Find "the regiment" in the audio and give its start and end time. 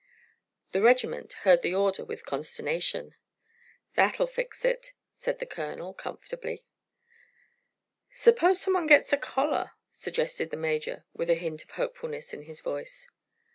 0.71-1.31